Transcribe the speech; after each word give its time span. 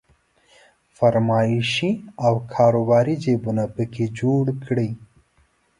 فرمایشي 0.97 1.91
او 2.25 2.33
کاروباري 2.53 3.15
جيبونه 3.23 3.63
په 3.75 3.83
کې 3.93 4.05
جوړ 4.19 4.43
کړي. 4.65 4.89